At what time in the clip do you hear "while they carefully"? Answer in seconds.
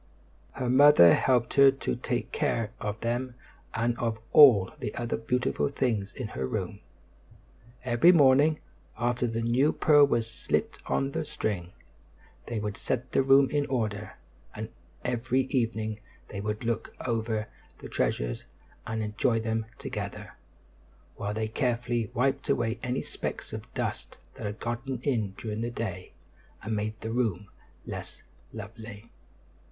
21.15-22.09